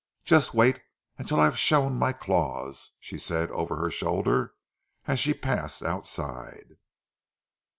[0.25, 0.81] "Just wait
[1.19, 4.55] until I have shown my claws," she said over her shoulder,
[5.05, 6.77] as she passed outside.